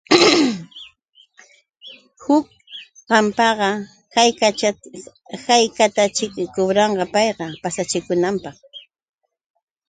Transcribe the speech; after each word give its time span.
Huk 2.23 2.45
lawpaqa, 3.09 3.69
¿haykataćhik 5.45 6.33
kubrayan 6.53 6.93
payqa? 7.13 7.45
Pasahikunapaq. 7.61 8.57